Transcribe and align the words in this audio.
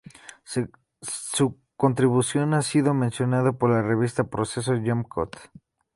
Su 1.03 1.59
contribución 1.77 2.55
ha 2.55 2.63
sido 2.63 2.95
mencionada 2.95 3.51
en 3.59 3.69
la 3.69 3.83
revista 3.87 4.23
Proceso, 4.23 4.73
"Jump 4.83 5.07
Cut. 5.07 5.37